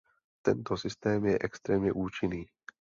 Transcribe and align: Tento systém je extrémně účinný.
Tento 0.41 0.77
systém 0.77 1.25
je 1.25 1.37
extrémně 1.41 1.91
účinný. 1.93 2.45